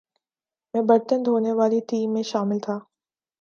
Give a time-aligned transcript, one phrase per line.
[0.73, 2.75] میں برتن دھونے والی ٹیم میں شامل تھا۔